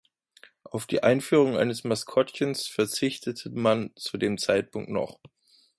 Auf 0.63 0.87
die 0.87 1.03
Einführung 1.03 1.57
eines 1.57 1.83
Maskottchens 1.83 2.65
verzichtete 2.65 3.51
man 3.51 3.91
zu 3.95 4.17
dem 4.17 4.39
Zeitpunkt 4.39 4.89
noch. 4.89 5.19